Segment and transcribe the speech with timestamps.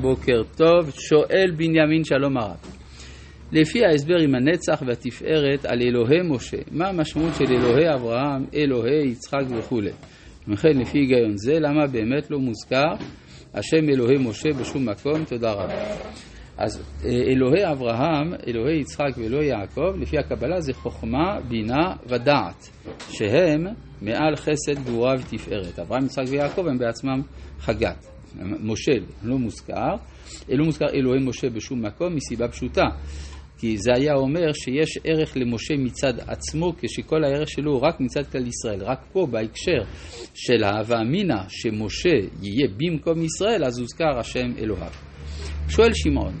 [0.00, 2.56] בוקר טוב, שואל בנימין שלום הרב.
[3.52, 9.42] לפי ההסבר עם הנצח והתפארת על אלוהי משה, מה המשמעות של אלוהי אברהם, אלוהי יצחק
[9.58, 9.90] וכולי?
[10.48, 12.92] וכן לפי היגיון זה, למה באמת לא מוזכר
[13.54, 15.24] השם אלוהי משה בשום מקום?
[15.24, 15.96] תודה רבה.
[16.58, 22.70] אז אה, אלוהי אברהם, אלוהי יצחק ואלוהי יעקב, לפי הקבלה זה חוכמה, בינה ודעת,
[23.10, 23.66] שהם
[24.02, 25.78] מעל חסד, גבורה ותפארת.
[25.78, 27.20] אברהם, יצחק ויעקב הם בעצמם
[27.58, 28.11] חגת.
[28.40, 28.92] משה
[29.22, 29.94] לא מוזכר,
[30.48, 32.84] לא מוזכר אלוהי משה בשום מקום מסיבה פשוטה.
[33.62, 38.26] כי זה היה אומר שיש ערך למשה מצד עצמו, כשכל הערך שלו הוא רק מצד
[38.26, 38.84] כלל ישראל.
[38.84, 39.82] רק פה, בהקשר
[40.34, 44.90] של ההווה אמינא, שמשה יהיה במקום ישראל, אז הוזכר השם אלוהיו.
[45.68, 46.34] שואל שמעון,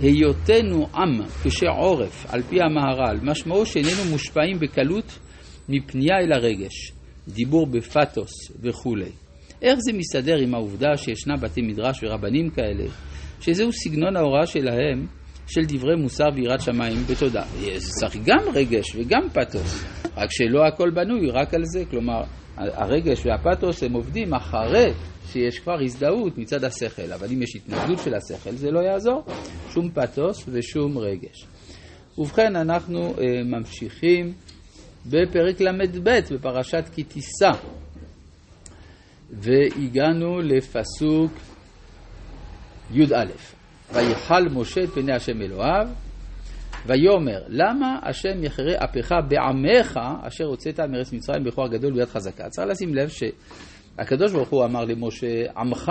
[0.00, 5.18] היותנו עם קשה עורף, על פי המהר"ל, משמעו שאיננו מושפעים בקלות
[5.68, 6.92] מפנייה אל הרגש,
[7.28, 8.32] דיבור בפתוס
[8.62, 9.10] וכולי.
[9.62, 12.84] איך זה מסתדר עם העובדה שישנה בתי מדרש ורבנים כאלה,
[13.40, 15.06] שזהו סגנון ההוראה שלהם
[15.46, 17.42] של דברי מוסר ויראת שמיים בתודה.
[17.78, 19.84] צריך גם רגש וגם פתוס,
[20.16, 22.22] רק שלא הכל בנוי רק על זה, כלומר
[22.56, 24.92] הרגש והפתוס הם עובדים אחרי
[25.32, 29.24] שיש כבר הזדהות מצד השכל, אבל אם יש התנגדות של השכל זה לא יעזור,
[29.70, 31.46] שום פתוס ושום רגש.
[32.18, 34.32] ובכן אנחנו uh, ממשיכים
[35.06, 37.50] בפרק ל"ב בפרשת כי תישא.
[39.30, 41.32] והגענו לפסוק
[42.90, 43.24] י"א:
[43.92, 45.88] ויחל משה את פני השם אלוהיו,
[46.86, 52.48] ויאמר למה השם יחרה אפך בעמך אשר הוצאת מארץ מצרים בכוח גדול וביד חזקה.
[52.48, 55.88] צריך לשים לב שהקדוש ברוך הוא אמר למשה עמך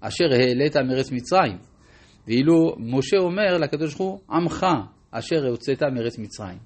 [0.00, 1.58] אשר העלית מארץ מצרים,
[2.26, 4.66] ואילו משה אומר לקדוש ברוך הוא עמך
[5.10, 6.58] אשר הוצאת מארץ מצרים.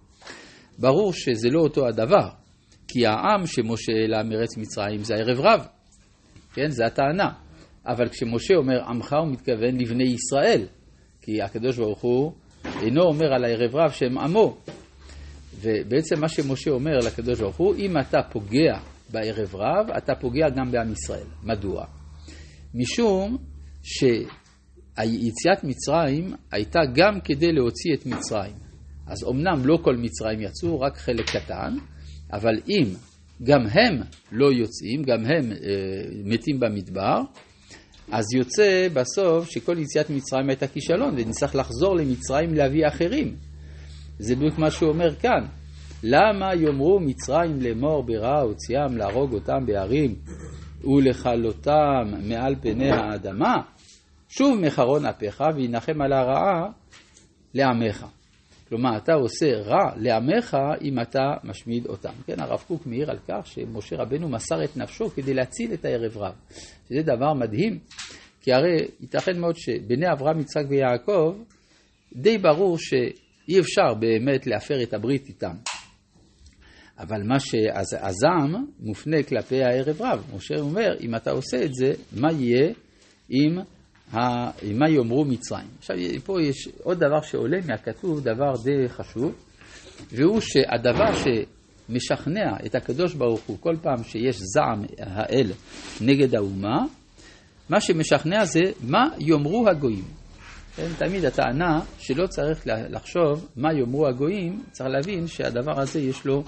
[0.79, 2.29] ברור שזה לא אותו הדבר,
[2.89, 5.67] כי העם שמשה העלה מארץ מצרים זה הערב רב.
[6.55, 6.71] כן?
[6.71, 7.31] זה הטענה.
[7.87, 10.67] אבל כשמשה אומר עמך, הוא מתכוון לבני ישראל,
[11.21, 12.33] כי הקדוש ברוך הוא
[12.83, 14.57] אינו אומר על הערב רב שהם עמו.
[15.61, 18.79] ובעצם מה שמשה אומר לקדוש ברוך הוא, אם אתה פוגע
[19.11, 21.27] בערב רב, אתה פוגע גם בעם ישראל.
[21.43, 21.85] מדוע?
[22.75, 23.37] משום
[23.83, 28.55] שיציאת מצרים הייתה גם כדי להוציא את מצרים.
[29.07, 31.77] אז אמנם לא כל מצרים יצאו, רק חלק קטן,
[32.33, 32.85] אבל אם
[33.43, 34.01] גם הם
[34.33, 35.59] לא יוצאים, גם הם אה,
[36.25, 37.21] מתים במדבר,
[38.13, 43.37] אז יוצא בסוף שכל יציאת מצרים הייתה כישלון, ונצטרך לחזור למצרים להביא אחרים.
[44.19, 45.47] זה בדיוק מה שהוא אומר כאן.
[46.03, 50.15] למה יאמרו מצרים לאמור ברע הוציאם להרוג אותם בהרים
[50.85, 53.57] ולכלותם מעל פני האדמה?
[54.29, 56.71] שוב מחרון אפיך וינחם על הרעה
[57.55, 58.07] לעמך.
[58.73, 62.13] כלומר, אתה עושה רע לעמך אם אתה משמיד אותם.
[62.27, 66.17] כן, הרב קוק מעיר על כך שמשה רבנו מסר את נפשו כדי להציל את הערב
[66.17, 66.35] רב.
[66.89, 67.79] שזה דבר מדהים,
[68.41, 71.37] כי הרי ייתכן מאוד שבני אברהם, יצחק ויעקב,
[72.13, 75.55] די ברור שאי אפשר באמת להפר את הברית איתם.
[76.99, 80.25] אבל מה שהזעם מופנה כלפי הערב רב.
[80.37, 82.73] משה אומר, אם אתה עושה את זה, מה יהיה
[83.31, 83.59] אם
[84.13, 85.67] מה יאמרו מצרים.
[85.79, 89.33] עכשיו, פה יש עוד דבר שעולה מהכתוב, דבר די חשוב,
[90.13, 95.53] והוא שהדבר שמשכנע את הקדוש ברוך הוא כל פעם שיש זעם האל
[96.01, 96.85] נגד האומה,
[97.69, 100.05] מה שמשכנע זה מה יאמרו הגויים.
[100.77, 106.43] כן, תמיד הטענה שלא צריך לחשוב מה יאמרו הגויים, צריך להבין שהדבר הזה יש לו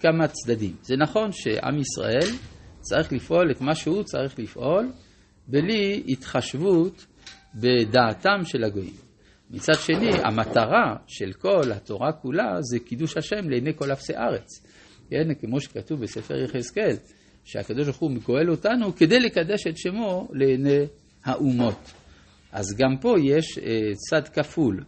[0.00, 0.74] כמה צדדים.
[0.82, 2.36] זה נכון שעם ישראל
[2.80, 4.92] צריך לפעול את מה שהוא צריך לפעול,
[5.48, 7.06] בלי התחשבות
[7.54, 8.94] בדעתם של הגויים.
[9.50, 14.66] מצד שני, המטרה של כל התורה כולה זה קידוש השם לעיני כל אפסי ארץ.
[15.10, 16.96] כן, כמו שכתוב בספר יחזקאל,
[17.44, 20.86] שהקדוש ברוך הוא מגואל אותנו כדי לקדש את שמו לעיני
[21.24, 21.92] האומות.
[22.52, 23.64] אז גם פה יש אה,
[24.10, 24.84] צד כפול.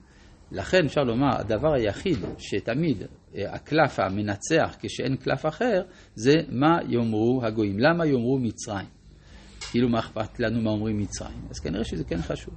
[0.53, 3.03] לכן אפשר לומר, הדבר היחיד שתמיד
[3.37, 5.83] אה, הקלף המנצח כשאין קלף אחר,
[6.15, 7.79] זה מה יאמרו הגויים.
[7.79, 8.98] למה יאמרו מצרים?
[9.71, 11.47] כאילו מה אכפת לנו מה אומרים מצרים?
[11.51, 12.55] אז כנראה שזה כן חשוב.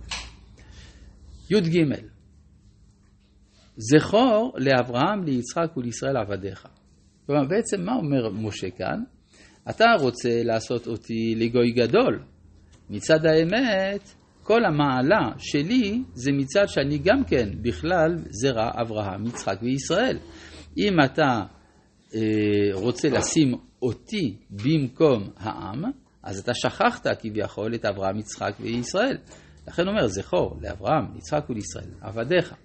[1.49, 1.85] י"ג
[3.77, 6.67] זכור לאברהם, ליצחק ולישראל עבדיך.
[7.25, 9.03] כלומר, בעצם מה אומר משה כאן?
[9.69, 12.23] אתה רוצה לעשות אותי לגוי גדול.
[12.89, 14.09] מצד האמת,
[14.43, 20.17] כל המעלה שלי זה מצד שאני גם כן בכלל זרע אברהם, יצחק וישראל.
[20.77, 21.43] אם אתה
[22.15, 22.19] אה,
[22.73, 25.83] רוצה לשים אותי במקום העם,
[26.23, 29.17] אז אתה שכחת כביכול את אברהם, יצחק וישראל.
[29.67, 32.55] לכן אומר, זכור לאברהם, יצחק ולישראל, עבדיך.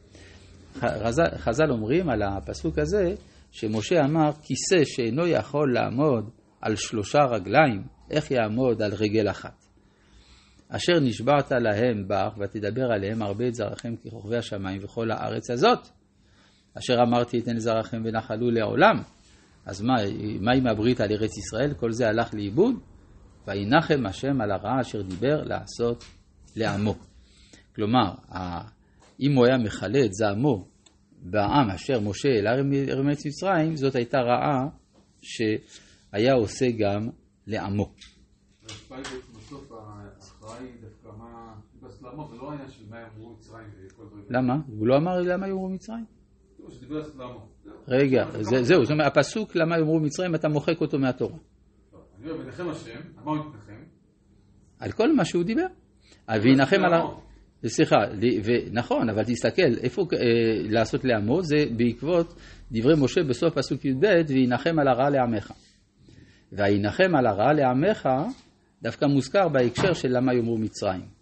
[1.38, 3.14] חז"ל אומרים על הפסוק הזה,
[3.50, 6.30] שמשה אמר, כיסא שאינו יכול לעמוד
[6.60, 9.64] על שלושה רגליים, איך יעמוד על רגל אחת?
[10.68, 15.88] אשר נשבעת להם בך, ותדבר עליהם הרבה את זרעכם ככוכבי השמיים וכל הארץ הזאת.
[16.78, 18.96] אשר אמרתי אתן לזרעכם ונחלו לעולם.
[19.66, 19.94] אז מה,
[20.40, 21.74] מה עם הברית על ארץ ישראל?
[21.74, 22.74] כל זה הלך לאיבוד?
[23.46, 26.04] וינחם השם על הרעה אשר דיבר לעשות
[26.56, 26.94] לעמו.
[27.74, 28.14] כלומר,
[29.20, 30.68] אם הוא היה מכלה את זעמו
[31.22, 34.68] בעם אשר משה אל ארץ מצרים, זאת הייתה רעה
[35.22, 37.08] שהיה עושה גם
[37.46, 37.92] לעמו.
[44.30, 44.54] למה?
[44.66, 46.04] הוא לא אמר למה יאמרו מצרים?
[47.88, 51.38] רגע, זהו, זאת אומרת, הפסוק למה יאמרו מצרים, אתה מוחק אותו מהתורה.
[52.34, 53.82] ונחם השם, על מה הוא מתנחם?
[54.78, 55.66] על כל מה שהוא דיבר.
[56.42, 57.02] וינחם על ה...
[57.66, 57.96] סליחה,
[58.72, 60.18] נכון, אבל תסתכל, איפה אה,
[60.70, 61.42] לעשות לעמו?
[61.42, 62.34] זה בעקבות
[62.72, 65.52] דברי משה בסוף פסוק י"ב, וינחם על הרע לעמך.
[66.52, 68.08] וינחם על הרע לעמך,
[68.82, 71.16] דווקא מוזכר בהקשר של למה יאמרו מצרים.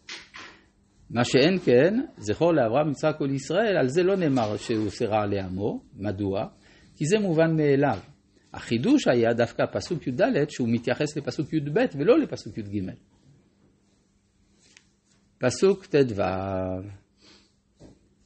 [1.11, 5.81] מה שאין כן, זכור לאברהם יצחק ולישראל, על זה לא נאמר שהוא עושה רע לעמו.
[5.97, 6.47] מדוע?
[6.97, 7.99] כי זה מובן מאליו.
[8.55, 12.91] החידוש היה דווקא פסוק י"ד, שהוא מתייחס לפסוק י"ב ולא לפסוק י"ג.
[15.39, 16.23] פסוק ט"ו: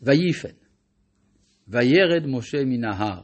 [0.03, 0.55] ויפן,
[1.69, 3.23] וירד משה מן ההר,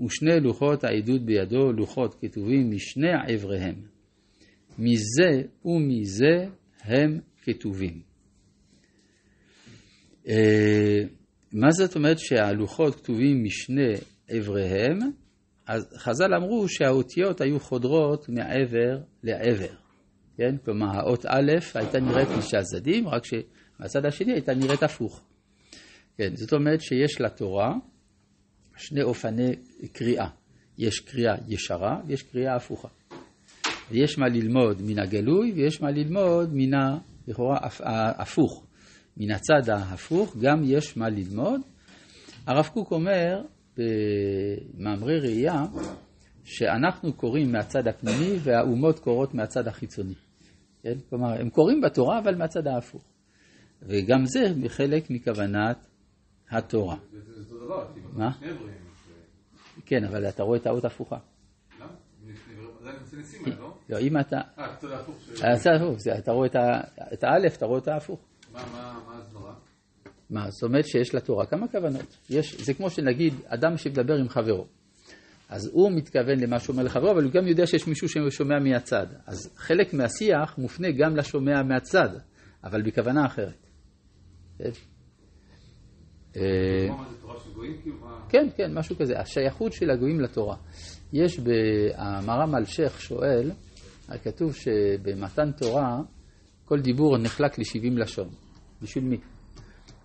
[0.00, 3.74] ושני לוחות העדות בידו, לוחות כתובים משני עבריהם.
[4.78, 6.46] מזה ומזה
[6.80, 8.00] הם כתובים.
[10.28, 11.02] אה,
[11.52, 13.92] מה זאת אומרת שהלוחות כתובים משני
[14.28, 14.98] עבריהם?
[15.66, 19.74] אז חז"ל אמרו שהאותיות היו חודרות מעבר לעבר.
[20.36, 20.56] כן?
[20.64, 25.20] כלומר, האות א' הייתה נראית משני הצדדים, רק שמהצד השני הייתה נראית הפוך.
[26.18, 27.74] כן, זאת אומרת שיש לתורה
[28.76, 29.56] שני אופני
[29.92, 30.28] קריאה.
[30.78, 32.88] יש קריאה ישרה ויש קריאה הפוכה.
[33.90, 36.98] ויש מה ללמוד מן הגלוי ויש מה ללמוד מן ה...
[37.28, 37.58] לכאורה
[38.18, 38.66] הפוך.
[39.16, 41.60] מן הצד ההפוך גם יש מה ללמוד.
[42.46, 43.42] הרב קוק אומר
[43.76, 45.64] במאמרי ראייה
[46.44, 50.14] שאנחנו קוראים מהצד הפנימי והאומות קוראות מהצד החיצוני.
[50.82, 50.94] כן?
[51.10, 53.02] כלומר, הם קוראים בתורה אבל מהצד ההפוך.
[53.82, 55.86] וגם זה חלק מכוונת
[56.50, 56.96] התורה.
[57.12, 58.30] זה אותו דבר, מה?
[59.86, 61.16] כן, אבל אתה רואה את האות הפוכה.
[63.58, 63.74] לא?
[63.88, 64.36] לא, אם אתה...
[64.58, 64.88] אה, הצד
[65.70, 65.98] ההפוך.
[66.18, 66.48] אתה רואה
[67.12, 68.20] את האלף, אתה רואה את ההפוך.
[68.52, 68.60] מה
[69.18, 69.54] הסברה?
[70.30, 72.16] מה, זאת אומרת שיש לתורה כמה כוונות.
[72.30, 74.66] יש, זה כמו שנגיד, אדם שמדבר עם חברו.
[75.48, 79.06] אז הוא מתכוון למה שאומר לחברו, אבל הוא גם יודע שיש מישהו ששומע מהצד.
[79.26, 82.08] אז חלק מהשיח מופנה גם לשומע מהצד,
[82.64, 83.66] אבל בכוונה אחרת.
[86.32, 86.40] כן,
[87.82, 87.96] כאילו,
[88.28, 89.18] כן, כן, משהו כזה.
[89.18, 90.56] השייכות של הגויים לתורה.
[91.12, 93.50] יש במרם אלשיך שואל,
[94.22, 96.00] כתוב שבמתן תורה
[96.64, 98.28] כל דיבור נחלק ל-70 לשון.
[98.82, 99.16] בשביל מי?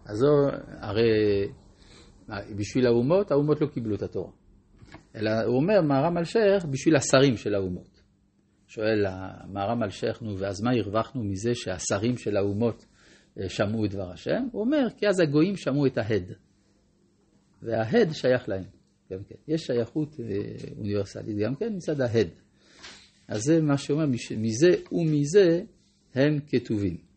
[0.05, 0.27] אז זו,
[0.67, 1.47] הרי
[2.57, 4.31] בשביל האומות, האומות לא קיבלו את התורה.
[5.15, 8.01] אלא הוא אומר, מהר"ם אלשיך, בשביל השרים של האומות.
[8.67, 9.05] שואל
[9.47, 12.85] מהר"ם אלשיך, נו, ואז מה הרווחנו מזה שהשרים של האומות
[13.39, 14.47] אה, שמעו את דבר השם?
[14.51, 16.33] הוא אומר, כי אז הגויים שמעו את ההד.
[17.61, 18.63] וההד שייך להם.
[19.11, 19.35] גם כן.
[19.47, 20.25] יש שייכות אה,
[20.77, 22.27] אוניברסלית גם כן מצד ההד.
[23.27, 24.05] אז זה מה שאומר,
[24.37, 25.61] מזה ומזה
[26.15, 27.10] הם כתובים.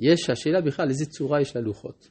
[0.00, 2.08] יש השאלה בכלל איזה צורה יש ללוחות.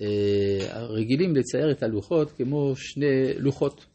[0.00, 3.86] אה, רגילים לצייר את הלוחות כמו שני לוחות,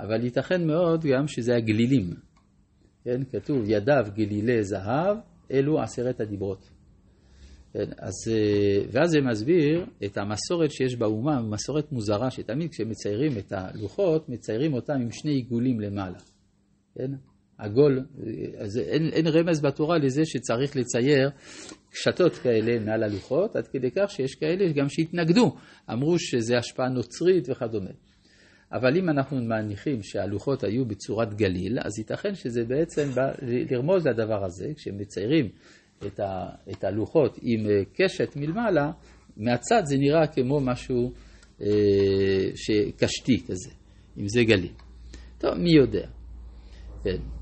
[0.00, 2.10] אבל ייתכן מאוד גם שזה הגלילים.
[3.04, 5.16] כן, כתוב ידיו גלילי זהב,
[5.52, 6.70] אלו עשרת הדיברות.
[7.72, 13.52] כן, אז, אה, ואז זה מסביר את המסורת שיש באומה, מסורת מוזרה, שתמיד כשמציירים את
[13.52, 16.18] הלוחות, מציירים אותם עם שני עיגולים למעלה.
[16.94, 17.10] כן?
[17.62, 18.04] עגול,
[18.58, 21.30] אז אין, אין רמז בתורה לזה שצריך לצייר
[21.90, 25.56] קשתות כאלה מעל הלוחות, עד כדי כך שיש כאלה גם שהתנגדו,
[25.92, 27.90] אמרו שזה השפעה נוצרית וכדומה.
[28.72, 34.44] אבל אם אנחנו מניחים שהלוחות היו בצורת גליל, אז ייתכן שזה בעצם בא לרמוז לדבר
[34.44, 35.48] הזה, כשמציירים
[36.06, 38.90] את, ה, את הלוחות עם אה, קשת מלמעלה,
[39.36, 41.12] מהצד זה נראה כמו משהו
[41.60, 41.66] אה,
[42.54, 43.70] שקשתי כזה,
[44.18, 44.72] אם זה גליל.
[45.38, 46.06] טוב, מי יודע.
[47.04, 47.41] כן.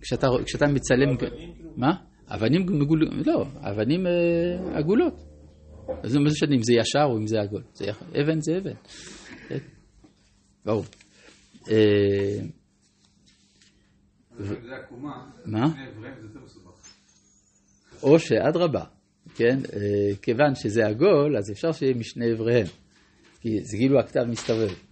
[0.00, 1.16] כשאתה, כשאתה מצלם...
[1.16, 1.72] כאילו?
[1.76, 1.90] מה?
[2.28, 3.00] אבנים מגול...
[3.26, 5.14] לא, אבנים אה, עגולות.
[5.88, 7.62] אז מה זה משנה אם זה ישר או אם זה עגול.
[7.74, 8.02] זה יח...
[8.02, 8.74] אבן זה אבן.
[9.48, 9.58] כן.
[10.64, 10.84] ברור.
[11.70, 12.40] אה,
[15.46, 15.66] מה?
[18.02, 18.84] או שאדרבה,
[19.34, 19.58] כן?
[19.72, 22.66] אה, כיוון שזה עגול, אז אפשר שיהיה משני אבריהם.
[23.40, 24.89] כי זה כאילו הכתב מסתובב.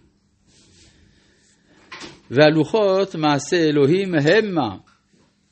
[2.31, 4.75] והלוחות מעשה אלוהים המה.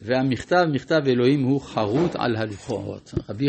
[0.02, 3.14] והמכתב, מכתב אלוהים הוא חרוט על הלוחות.
[3.30, 3.46] רבי